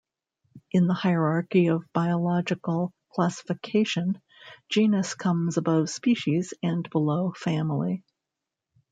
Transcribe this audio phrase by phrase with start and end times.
[0.71, 4.19] In the hierarchy of biological classification,
[4.67, 8.03] genus comes above species and below family.